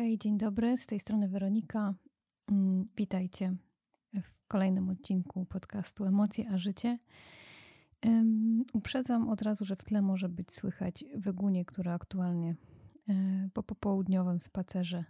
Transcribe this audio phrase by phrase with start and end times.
[0.00, 1.94] Hej, dzień dobry, z tej strony Weronika.
[2.50, 3.56] Mm, witajcie
[4.22, 6.98] w kolejnym odcinku podcastu Emocje a Życie.
[8.72, 12.56] Uprzedzam od razu, że w tle może być słychać wygunię, która aktualnie
[13.08, 15.04] e, po popołudniowym spacerze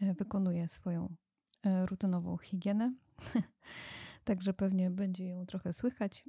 [0.00, 1.14] e, wykonuje swoją
[1.62, 2.94] e, rutynową higienę.
[4.24, 6.28] Także pewnie będzie ją trochę słychać,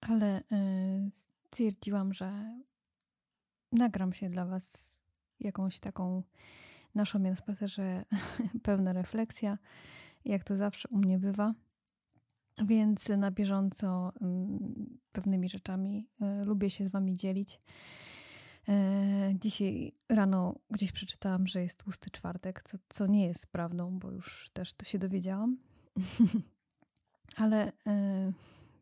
[0.00, 0.42] ale
[1.10, 2.60] stwierdziłam, że
[3.72, 5.04] nagram się dla Was
[5.40, 6.22] jakąś taką
[6.94, 8.04] naszą mnie na spacerze
[8.62, 9.58] pełna refleksja,
[10.24, 11.54] jak to zawsze u mnie bywa.
[12.66, 17.60] Więc na bieżąco mm, pewnymi rzeczami e, lubię się z Wami dzielić.
[18.68, 24.10] E, dzisiaj rano gdzieś przeczytałam, że jest tłusty czwartek, co, co nie jest prawdą, bo
[24.10, 25.56] już też to się dowiedziałam.
[27.36, 28.32] Ale, e,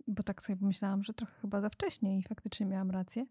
[0.08, 3.26] bo tak sobie pomyślałam, że trochę chyba za wcześnie i faktycznie miałam rację.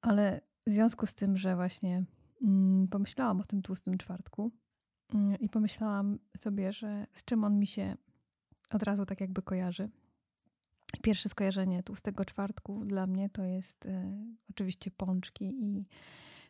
[0.00, 2.04] Ale w związku z tym, że właśnie
[2.90, 4.52] pomyślałam o tym tłustym czwartku
[5.14, 7.96] mm, i pomyślałam sobie, że z czym on mi się
[8.70, 9.90] od razu tak jakby kojarzy.
[11.02, 15.86] Pierwsze skojarzenie tłustego czwartku dla mnie to jest e, oczywiście pączki i,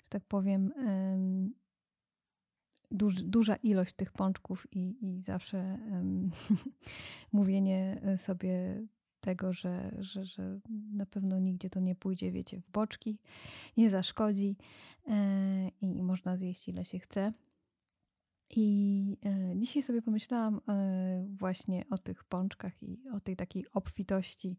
[0.05, 1.19] że tak powiem, e,
[2.91, 6.05] duż, duża ilość tych pączków i, i zawsze e,
[7.33, 8.83] mówienie sobie
[9.23, 10.61] tego, że, że, że
[10.93, 13.19] na pewno nigdzie to nie pójdzie, wiecie, w boczki,
[13.77, 14.57] nie zaszkodzi
[15.09, 17.33] e, i można zjeść ile się chce.
[18.57, 24.57] I e, dzisiaj sobie pomyślałam e, właśnie o tych pączkach i o tej takiej obfitości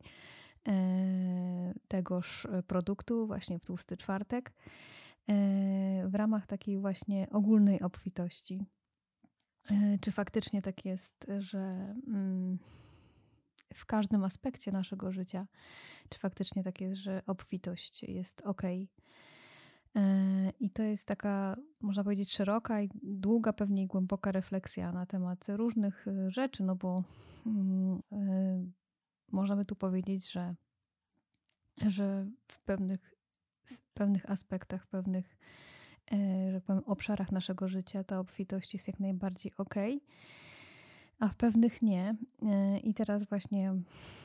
[1.88, 4.54] tegoż produktu właśnie w tłusty czwartek
[6.06, 8.66] w ramach takiej właśnie ogólnej obfitości.
[10.02, 12.60] Czy faktycznie tak jest, że mm,
[13.74, 15.48] w każdym aspekcie naszego życia,
[16.10, 18.62] czy faktycznie tak jest, że obfitość jest ok.
[19.96, 25.06] E, I to jest taka, można powiedzieć, szeroka i długa, pewnie i głęboka refleksja na
[25.06, 27.04] temat różnych e, rzeczy, no bo
[27.46, 28.66] mm, e,
[29.32, 30.56] możemy tu powiedzieć, że,
[31.88, 33.14] że w pewnych,
[33.94, 35.38] pewnych aspektach, w pewnych
[36.52, 39.76] że powiem, obszarach naszego życia ta obfitość jest jak najbardziej ok
[41.20, 42.16] a w pewnych nie.
[42.42, 43.74] E, I teraz właśnie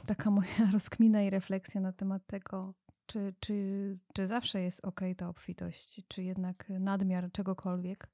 [0.06, 2.74] taka moja rozkmina i refleksja na temat tego,
[3.06, 8.08] czy, czy, czy zawsze jest ok ta obfitość, czy jednak nadmiar czegokolwiek,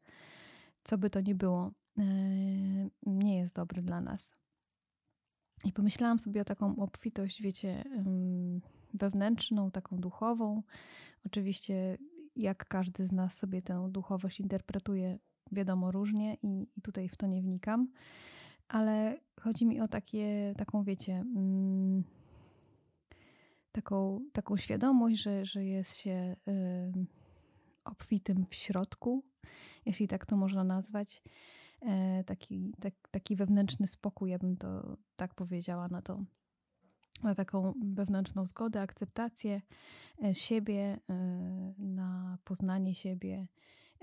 [0.85, 2.05] co by to nie było, e,
[3.07, 4.35] nie jest dobry dla nas.
[5.65, 7.85] I pomyślałam sobie o taką obfitość, wiecie,
[8.95, 10.62] wewnętrzną, taką duchową.
[11.27, 11.99] Oczywiście,
[12.37, 15.19] jak każdy z nas sobie tę duchowość interpretuje,
[15.53, 17.89] wiadomo, różnie, i, i tutaj w to nie wnikam
[18.69, 22.04] ale chodzi mi o takie, taką, wiecie, mm,
[23.72, 26.36] taką, taką świadomość, że, że jest się
[27.84, 29.25] obfitym w środku,
[29.86, 31.22] jeśli tak to można nazwać.
[31.82, 36.25] E, taki, tak, taki wewnętrzny spokój, ja bym to tak powiedziała na to.
[37.22, 39.62] Na taką wewnętrzną zgodę, akceptację
[40.25, 41.14] e, siebie, e,
[41.78, 43.46] na poznanie siebie,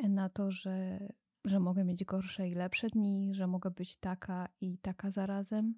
[0.04, 1.00] na to, że
[1.46, 5.76] że mogę mieć gorsze i lepsze dni, że mogę być taka i taka zarazem,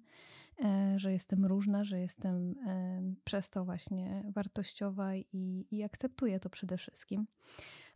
[0.64, 6.50] e, że jestem różna, że jestem e, przez to właśnie wartościowa i, i akceptuję to
[6.50, 7.26] przede wszystkim.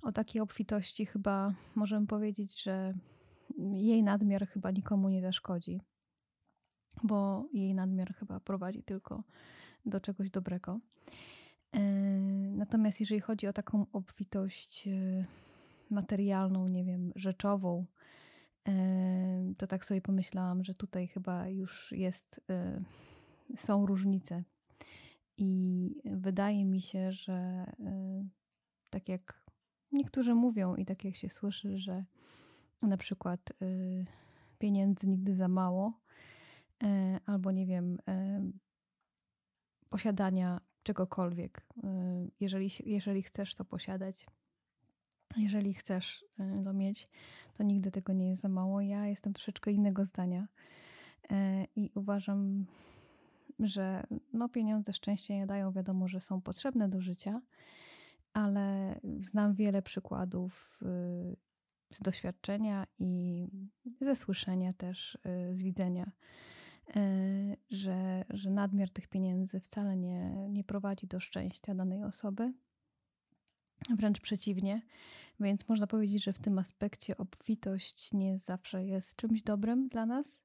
[0.02, 2.94] O takiej obfitości chyba możemy powiedzieć, że
[3.72, 5.80] jej nadmiar chyba nikomu nie zaszkodzi,
[7.02, 9.24] bo jej nadmiar chyba prowadzi tylko
[9.86, 10.80] do czegoś dobrego.
[11.72, 11.80] E,
[12.56, 14.88] natomiast jeżeli chodzi o taką obfitość,
[15.90, 17.86] materialną, nie wiem, rzeczową,
[19.58, 22.80] to tak sobie pomyślałam, że tutaj chyba już jest, e,
[23.56, 24.44] są różnice.
[25.36, 28.28] I wydaje mi się, że e,
[28.90, 29.44] tak jak
[29.92, 32.04] niektórzy mówią i tak jak się słyszy, że
[32.82, 33.66] na przykład e,
[34.58, 36.00] pieniędzy nigdy za mało,
[37.26, 37.98] albo nie wiem,
[39.90, 41.66] posiadania czegokolwiek.
[42.40, 44.26] Jeżeli, jeżeli chcesz to posiadać,
[45.36, 47.08] jeżeli chcesz y, to mieć,
[47.54, 48.80] to nigdy tego nie jest za mało.
[48.80, 50.48] Ja jestem troszeczkę innego zdania
[51.30, 52.66] e, i uważam,
[53.58, 55.72] że no, pieniądze szczęście nie dają.
[55.72, 57.40] Wiadomo, że są potrzebne do życia,
[58.32, 61.36] ale znam wiele przykładów y,
[61.90, 63.46] z doświadczenia i
[64.00, 65.18] ze słyszenia też,
[65.50, 66.10] y, z widzenia,
[66.96, 67.00] e,
[67.70, 72.52] że, że nadmiar tych pieniędzy wcale nie, nie prowadzi do szczęścia danej osoby
[73.90, 74.82] Wręcz przeciwnie,
[75.40, 80.40] więc można powiedzieć, że w tym aspekcie obfitość nie zawsze jest czymś dobrym dla nas.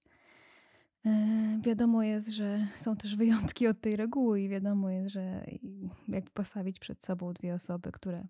[1.06, 5.46] E, wiadomo jest, że są też wyjątki od tej reguły, i wiadomo jest, że
[6.08, 8.28] jak postawić przed sobą dwie osoby, które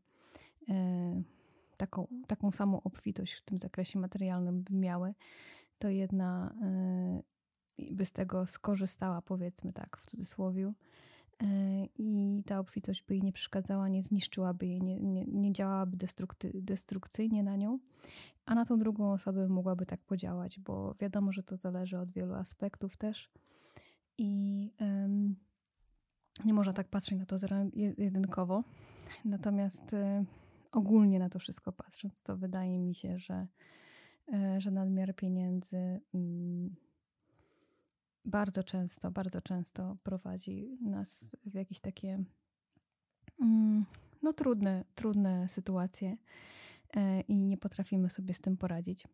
[0.70, 1.24] e,
[1.78, 5.14] taką, taką samą obfitość w tym zakresie materialnym by miały,
[5.80, 6.56] to jedna
[7.92, 10.74] by z tego skorzystała, powiedzmy tak, w cudzysłowie.
[11.98, 15.98] I ta obfitość by jej nie przeszkadzała, nie zniszczyłaby jej, nie, nie, nie działałaby
[16.54, 17.80] destrukcyjnie na nią,
[18.46, 22.34] a na tą drugą osobę mogłaby tak podziałać, bo wiadomo, że to zależy od wielu
[22.34, 23.30] aspektów też.
[24.18, 25.36] I um,
[26.46, 27.36] nie można tak patrzeć na to
[27.98, 28.64] jedynkowo.
[29.26, 30.26] Natomiast y,
[30.72, 33.48] ogólnie na to wszystko patrząc, to wydaje mi się, że,
[34.34, 36.00] y, że nadmiar pieniędzy y,
[38.26, 42.24] bardzo często, bardzo często prowadzi nas w jakieś takie
[43.42, 43.86] mm,
[44.22, 46.18] no trudne, trudne sytuacje
[46.96, 49.08] e, i nie potrafimy sobie z tym poradzić.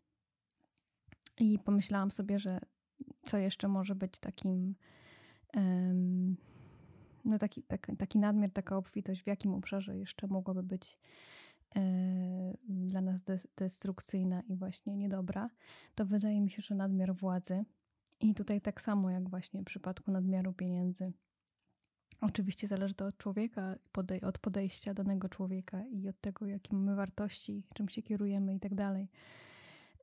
[1.40, 2.60] I pomyślałam sobie, że
[3.22, 4.76] co jeszcze może być takim
[7.26, 10.98] no taki, taki, taki nadmiar, taka obfitość, w jakim obszarze jeszcze mogłaby być
[11.76, 11.82] e,
[12.70, 13.24] dla nas
[13.58, 15.50] destrukcyjna i właśnie niedobra,
[15.96, 17.66] to wydaje mi się, że nadmiar władzy.
[18.20, 21.14] I tutaj tak samo jak właśnie w przypadku nadmiaru pieniędzy.
[22.22, 23.76] Oczywiście zależy to od człowieka,
[24.22, 28.76] od podejścia danego człowieka i od tego, jakie mamy wartości, czym się kierujemy i tak
[28.76, 29.10] dalej.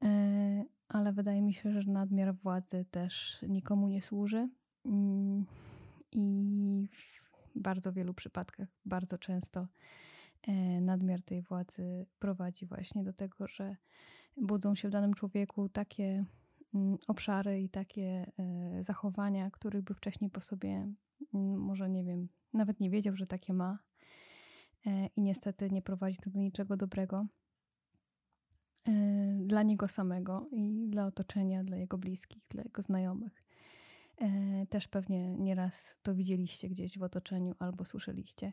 [0.03, 4.49] E, ale wydaje mi się, że nadmiar władzy też nikomu nie służy.
[4.85, 5.47] Mm,
[6.13, 6.89] I
[7.55, 9.67] w bardzo wielu przypadkach, bardzo często
[10.43, 13.77] e, nadmiar tej władzy prowadzi właśnie do tego, że
[14.37, 16.25] budzą się w danym człowieku takie
[17.09, 20.93] obszary i takie e, zachowania, których by wcześniej po sobie,
[21.35, 23.79] mm, może nie wiem, nawet nie wiedział, że takie ma.
[24.87, 27.27] E, I niestety nie prowadzi to do niczego dobrego
[29.47, 33.45] dla niego samego i dla otoczenia, dla jego bliskich, dla jego znajomych.
[34.19, 38.53] E, też pewnie nieraz to widzieliście gdzieś w otoczeniu, albo słyszeliście,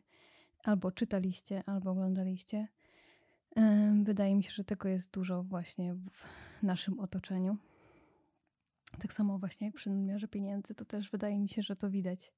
[0.63, 2.68] albo czytaliście, albo oglądaliście.
[3.56, 7.57] E, wydaje mi się, że tego jest dużo właśnie w naszym otoczeniu.
[9.00, 12.31] Tak samo właśnie jak przy nadmiarze pieniędzy, to też wydaje mi się, że to widać.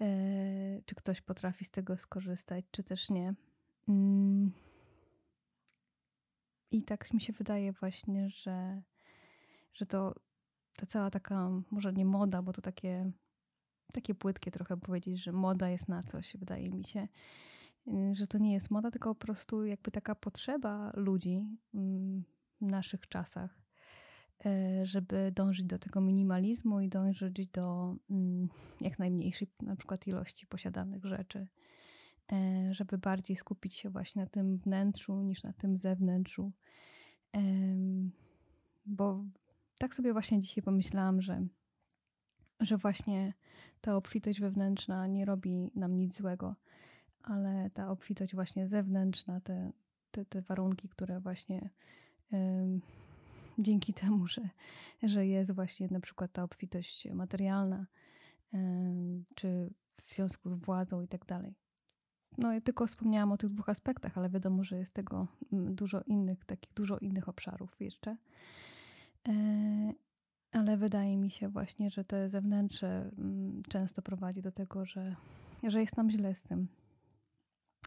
[0.00, 3.34] E, czy ktoś potrafi z tego skorzystać, czy też nie.
[3.88, 4.52] Mm.
[6.70, 8.82] I tak mi się wydaje właśnie, że,
[9.74, 10.14] że to
[10.76, 13.12] ta cała taka, może nie moda, bo to takie,
[13.92, 17.08] takie płytkie trochę powiedzieć, że moda jest na coś, wydaje mi się,
[17.88, 22.24] y, że to nie jest moda, tylko po prostu jakby taka potrzeba ludzi mm,
[22.60, 23.60] w naszych czasach,
[24.82, 28.48] żeby dążyć do tego minimalizmu i dążyć do mm,
[28.80, 31.46] jak najmniejszej na przykład ilości posiadanych rzeczy,
[32.32, 36.52] y, żeby bardziej skupić się właśnie na tym wnętrzu niż na tym zewnętrzu.
[38.86, 39.24] Bo
[39.78, 41.46] tak sobie właśnie dzisiaj pomyślałam, że,
[42.60, 43.34] że właśnie
[43.80, 46.56] ta obfitość wewnętrzna nie robi nam nic złego,
[47.22, 49.72] ale ta obfitość właśnie zewnętrzna, te,
[50.10, 51.70] te, te warunki, które właśnie
[53.60, 54.48] dzięki temu, że,
[55.02, 57.86] że jest właśnie na przykład ta obfitość materialna,
[59.34, 59.70] czy
[60.04, 61.54] w związku z władzą i tak dalej.
[62.38, 66.02] No ja tylko wspomniałam o tych dwóch aspektach, ale wiadomo, że jest tego mm, dużo
[66.06, 68.16] innych, takich dużo innych obszarów jeszcze.
[69.28, 69.32] E,
[70.52, 75.16] ale wydaje mi się właśnie, że to zewnętrzne mm, często prowadzi do tego, że,
[75.62, 76.68] że jest nam źle z tym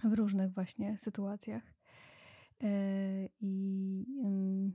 [0.04, 1.64] w różnych właśnie sytuacjach.
[2.64, 2.70] E,
[3.42, 4.74] I mm,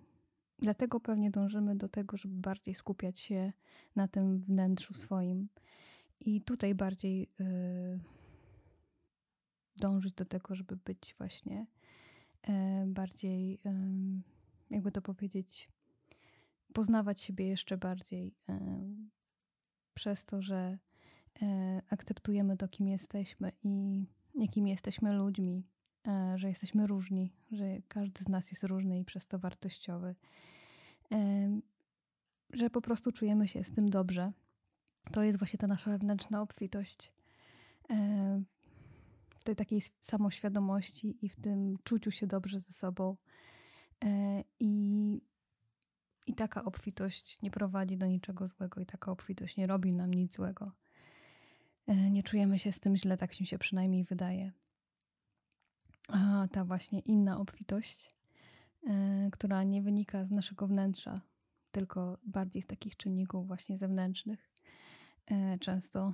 [0.58, 3.52] dlatego pewnie dążymy do tego, żeby bardziej skupiać się
[3.96, 5.48] na tym wnętrzu swoim
[6.20, 7.98] i tutaj bardziej e,
[9.76, 11.66] dążyć do tego, żeby być właśnie
[12.86, 13.60] bardziej,
[14.70, 15.68] jakby to powiedzieć,
[16.72, 18.34] poznawać siebie jeszcze bardziej
[19.94, 20.78] przez to, że
[21.42, 25.77] e, akceptujemy to, kim jesteśmy i jakimi jesteśmy ludźmi, e,
[26.34, 30.14] że jesteśmy różni, że każdy z nas jest różny i przez to wartościowy,
[32.50, 34.32] że po prostu czujemy się z tym dobrze.
[35.12, 37.12] To jest właśnie ta nasza wewnętrzna obfitość
[39.38, 43.16] w tej takiej samoświadomości i w tym czuciu się dobrze ze sobą.
[44.04, 45.20] E, I
[46.28, 50.34] i taka obfitość nie prowadzi do niczego złego, i taka obfitość nie robi nam nic
[50.34, 50.72] złego.
[51.86, 54.52] E, nie czujemy się z tym źle, tak mi się przynajmniej wydaje.
[56.08, 58.14] A ta właśnie inna obfitość,
[58.86, 61.20] e, która nie wynika z naszego wnętrza,
[61.72, 64.50] tylko bardziej z takich czynników właśnie zewnętrznych,
[65.26, 66.12] e, często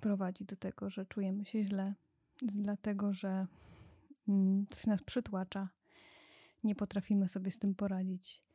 [0.00, 1.94] prowadzi do tego, że czujemy się źle,
[2.42, 3.46] dlatego że
[4.28, 5.68] mm, coś nas przytłacza,
[6.64, 8.46] nie potrafimy sobie z tym poradzić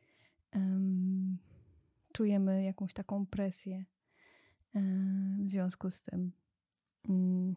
[2.12, 3.84] czujemy jakąś taką presję
[4.74, 6.32] um, w związku z tym.
[7.08, 7.54] Um,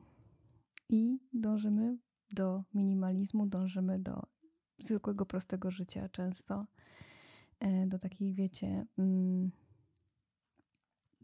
[0.90, 1.98] I dążymy
[2.36, 4.24] do minimalizmu, dążymy do
[4.78, 6.66] zwykłego, prostego życia często.
[7.60, 9.52] E, do takich, wiecie, mm,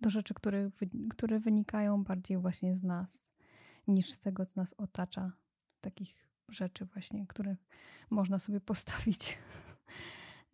[0.01, 0.72] do rzeczy, które,
[1.10, 3.30] które wynikają bardziej właśnie z nas,
[3.88, 5.32] niż z tego, co nas otacza.
[5.82, 7.56] Takich rzeczy właśnie, które
[8.10, 9.38] można sobie postawić.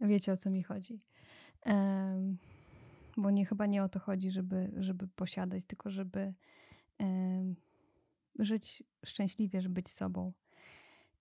[0.01, 0.99] Wiecie, o co mi chodzi.
[3.17, 6.33] Bo nie, chyba nie o to chodzi, żeby, żeby posiadać, tylko żeby
[8.39, 10.27] żyć szczęśliwie, żeby być sobą.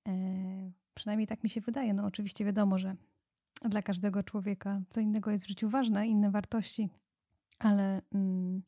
[0.06, 1.94] Um, przynajmniej tak mi się wydaje.
[1.94, 2.96] No oczywiście wiadomo, że
[3.62, 6.88] dla każdego człowieka co innego jest w życiu ważne, inne wartości,
[7.58, 8.62] ale mm,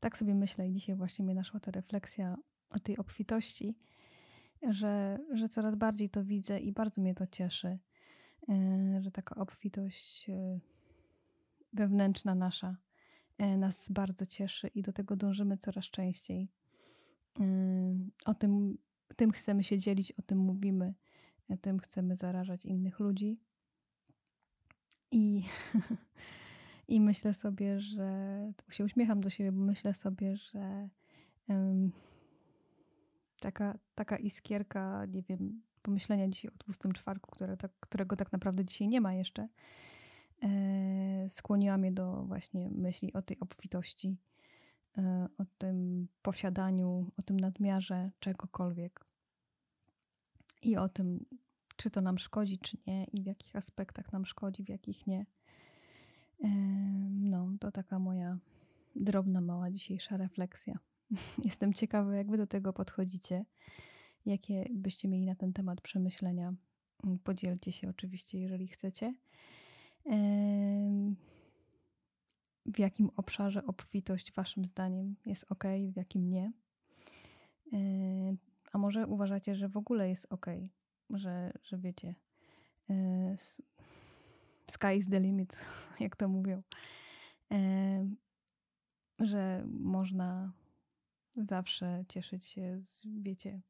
[0.00, 2.36] tak sobie myślę i dzisiaj właśnie mnie naszła ta refleksja
[2.74, 3.76] o tej obfitości,
[4.70, 7.78] że, że coraz bardziej to widzę i bardzo mnie to cieszy,
[8.48, 10.60] e, że taka obfitość e,
[11.72, 12.76] wewnętrzna nasza
[13.38, 16.48] e, nas bardzo cieszy i do tego dążymy coraz częściej.
[18.24, 18.78] O tym,
[19.14, 20.94] tym chcemy się dzielić, o tym mówimy,
[21.60, 23.36] tym chcemy zarażać innych ludzi.
[25.10, 25.42] I,
[26.88, 28.38] i myślę sobie, że
[28.70, 30.88] się uśmiecham do siebie, bo myślę sobie, że
[31.48, 31.92] um,
[33.40, 38.64] taka, taka iskierka, nie wiem, pomyślenia dzisiaj o tłustym czwarku, które tak, którego tak naprawdę
[38.64, 39.46] dzisiaj nie ma jeszcze,
[40.42, 44.35] e, skłoniła mnie do właśnie myśli o tej obfitości, e,
[45.38, 49.06] o tym posiadaniu, o tym nadmiarze czegokolwiek
[50.62, 51.26] i o tym,
[51.76, 55.26] czy to nam szkodzi, czy nie, i w jakich aspektach nam szkodzi, w jakich nie.
[56.44, 56.48] E,
[57.10, 58.38] no, to taka moja
[58.96, 60.78] drobna, mała dzisiejsza refleksja.
[61.44, 63.44] Jestem ciekawa, jak wy do tego podchodzicie.
[64.26, 66.54] Jakie byście mieli na ten temat przemyślenia?
[67.24, 69.14] Podzielcie się oczywiście, jeżeli chcecie.
[72.74, 76.52] W jakim obszarze obfitość Waszym zdaniem jest ok, w jakim nie?
[78.72, 80.46] A może uważacie, że w ogóle jest ok,
[81.10, 82.14] że, że wiecie,
[82.90, 83.36] e,
[84.70, 85.56] sky is the limit,
[86.00, 86.62] jak to mówią,
[89.18, 90.52] że można
[91.36, 93.60] zawsze cieszyć się, z, wiecie,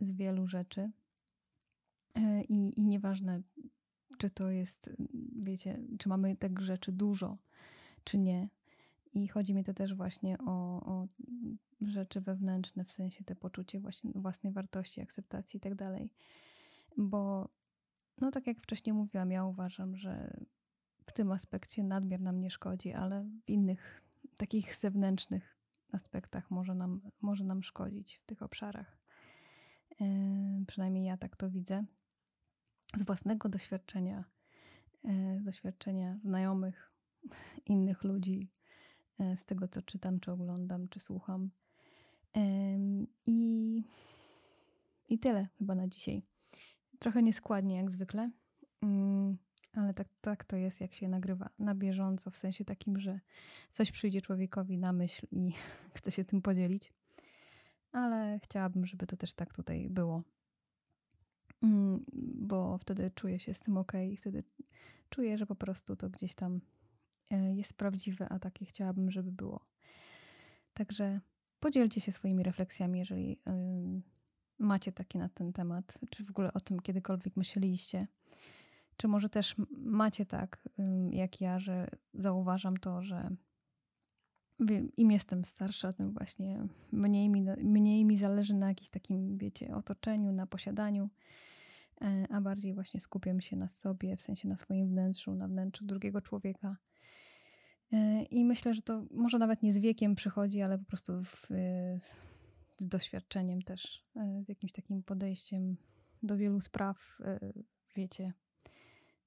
[0.00, 0.90] z wielu rzeczy.
[2.14, 3.42] E, I, I nieważne,
[4.20, 4.90] czy to jest,
[5.36, 7.38] wiecie, czy mamy tych rzeczy dużo,
[8.04, 8.48] czy nie.
[9.14, 11.06] I chodzi mi to też właśnie o, o
[11.80, 16.10] rzeczy wewnętrzne, w sensie te poczucie właśnie własnej wartości, akceptacji i tak dalej.
[16.96, 17.48] Bo,
[18.20, 20.40] no tak jak wcześniej mówiłam, ja uważam, że
[21.06, 24.02] w tym aspekcie nadmiar nam nie szkodzi, ale w innych
[24.36, 25.56] takich zewnętrznych
[25.92, 28.98] aspektach może nam, może nam szkodzić w tych obszarach.
[30.00, 30.04] E,
[30.66, 31.84] przynajmniej ja tak to widzę.
[32.96, 34.24] Z własnego doświadczenia,
[35.04, 36.92] e, z doświadczenia znajomych,
[37.66, 38.50] innych ludzi,
[39.18, 41.50] e, z tego co czytam, czy oglądam, czy słucham.
[43.26, 43.82] I,
[45.08, 46.22] i tyle chyba na dzisiaj.
[46.98, 48.30] Trochę nieskładnie jak zwykle.
[48.82, 49.38] Mm,
[49.72, 53.20] ale tak, tak to jest, jak się nagrywa na bieżąco, w sensie takim, że
[53.70, 55.52] coś przyjdzie człowiekowi na myśl i
[55.96, 56.92] chce się tym podzielić.
[57.92, 60.22] Ale chciałabym, żeby to też tak tutaj było.
[61.62, 62.04] Mm,
[62.48, 64.44] bo wtedy czuję się z tym ok, i wtedy
[65.08, 66.60] czuję, że po prostu to gdzieś tam
[67.30, 69.60] e, jest prawdziwe, a takie chciałabym, żeby było.
[70.74, 71.20] Także
[71.60, 73.40] podzielcie się swoimi refleksjami, jeżeli
[74.58, 78.06] macie takie na ten temat, czy w ogóle o tym kiedykolwiek myśleliście.
[78.96, 80.68] Czy może też macie tak,
[81.10, 83.30] jak ja, że zauważam to, że
[84.96, 90.32] im jestem starsza, tym właśnie mniej mi, mniej mi zależy na jakimś takim, wiecie, otoczeniu,
[90.32, 91.10] na posiadaniu,
[92.30, 96.20] a bardziej właśnie skupiam się na sobie, w sensie na swoim wnętrzu, na wnętrzu drugiego
[96.20, 96.76] człowieka.
[97.92, 101.48] E, I myślę, że to może nawet nie z wiekiem przychodzi, ale po prostu w,
[102.76, 105.76] z doświadczeniem też, e, z jakimś takim podejściem
[106.22, 107.18] do wielu spraw,
[107.96, 108.32] wiecie,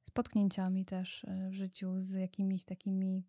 [0.03, 3.23] z potknięciami też e, w życiu, z jakimiś takimi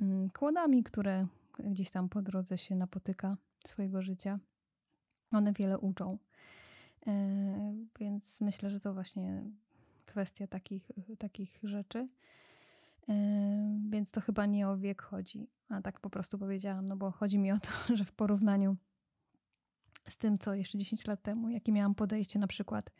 [0.00, 1.26] mm, kłodami, które
[1.58, 4.38] gdzieś tam po drodze się napotyka swojego życia.
[5.32, 6.18] One wiele uczą.
[7.06, 9.42] E, więc myślę, że to właśnie
[10.06, 12.06] kwestia takich, takich rzeczy.
[13.08, 13.14] E,
[13.90, 17.38] więc to chyba nie o wiek chodzi, a tak po prostu powiedziałam, no bo chodzi
[17.38, 18.76] mi o to, że w porównaniu
[20.08, 22.90] z tym, co jeszcze 10 lat temu, jakie miałam podejście na przykład,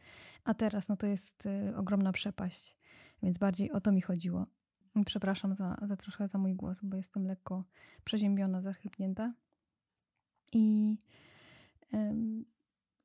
[0.44, 2.76] a teraz, no to jest ogromna przepaść.
[3.22, 4.46] Więc bardziej o to mi chodziło.
[5.06, 7.64] Przepraszam za, za troszkę za mój głos, bo jestem lekko
[8.04, 9.34] przeziębiona, zachrypnięta.
[10.52, 10.98] I,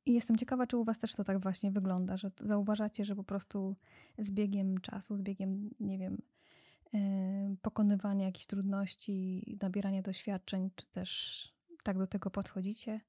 [0.06, 3.24] I jestem ciekawa, czy u Was też to tak właśnie wygląda, że zauważacie, że po
[3.24, 3.76] prostu
[4.18, 6.22] z biegiem czasu, z biegiem, nie wiem,
[6.92, 7.00] yy,
[7.62, 13.00] pokonywania jakichś trudności, nabierania doświadczeń, czy też tak do tego podchodzicie,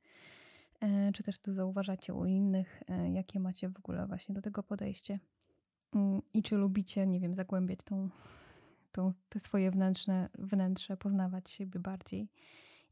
[0.79, 4.63] e, czy też to zauważacie u innych, e, jakie macie w ogóle właśnie do tego
[4.63, 5.19] podejście?
[5.95, 8.09] Mm, i czy lubicie, nie wiem, zagłębiać tą,
[8.91, 12.29] tą, te swoje wnętrzne, wnętrze, poznawać siebie bardziej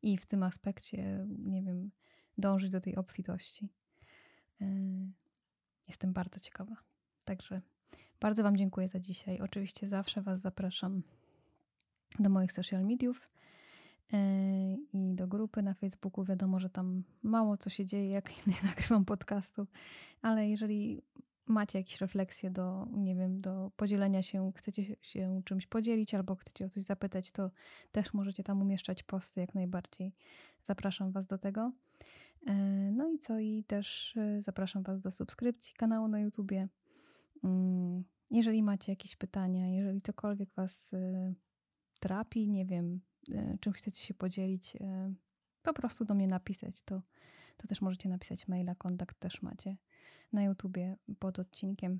[0.02, 1.92] i w tym aspekcie, nie wiem,
[2.38, 3.70] dążyć do tej obfitości.
[4.62, 4.66] E,
[5.88, 6.76] jestem bardzo ciekawa.
[7.26, 7.62] Także
[8.20, 9.42] bardzo Wam dziękuję za dzisiaj.
[9.42, 11.04] Oczywiście zawsze Was zapraszam
[12.20, 13.30] do moich social mediów
[14.14, 14.18] e,
[14.94, 16.26] i do grupy na Facebooku.
[16.26, 19.68] Wiadomo, że tam mało co się dzieje, jak nie nagrywam podcastu,
[20.22, 21.02] ale jeżeli
[21.48, 26.66] macie jakieś refleksje do, nie wiem, do podzielenia się, chcecie się czymś podzielić albo chcecie
[26.66, 27.52] o coś zapytać, to
[27.92, 30.14] też możecie tam umieszczać posty jak najbardziej.
[30.64, 31.72] Zapraszam Was do tego.
[32.46, 32.54] E,
[32.92, 33.40] no i co?
[33.40, 36.68] I też e, zapraszam Was do subskrypcji kanału na YouTubie.
[37.44, 40.92] Mm, jeżeli macie jakieś pytania, jeżeli cokolwiek Was
[42.00, 45.14] trapi, nie wiem, e, czym chcecie się podzielić, e,
[45.62, 46.82] po prostu do mnie napisać.
[46.82, 47.02] To,
[47.58, 49.78] to też możecie napisać maila, kontakt też macie
[50.34, 52.00] na YouTubie pod odcinkiem,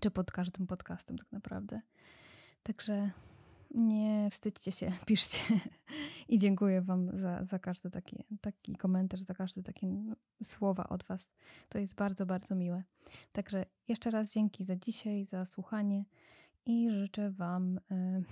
[0.00, 1.80] czy pod każdym podcastem tak naprawdę.
[2.62, 3.10] Także
[3.74, 5.60] nie wstydźcie się, piszcie
[6.28, 9.86] i dziękuję Wam za, za każdy taki, taki komentarz, za każde takie
[10.42, 11.32] słowa od Was.
[11.68, 12.82] To jest bardzo, bardzo miłe.
[13.32, 16.04] Także jeszcze raz dzięki za dzisiaj, za słuchanie
[16.66, 17.80] i życzę Wam.
[17.90, 18.24] Yy,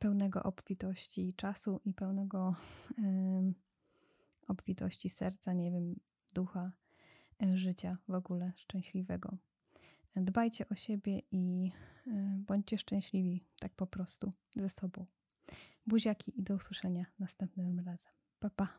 [0.00, 2.54] pełnego obfitości czasu i pełnego
[2.98, 3.02] y,
[4.48, 6.00] obfitości serca, nie wiem,
[6.34, 6.72] ducha,
[7.42, 9.30] y, życia w ogóle szczęśliwego.
[10.16, 11.72] Dbajcie o siebie i
[12.06, 12.10] y,
[12.46, 15.06] bądźcie szczęśliwi tak po prostu ze sobą.
[15.86, 18.12] Buziaki i do usłyszenia następnym razem.
[18.40, 18.78] Pa, pa.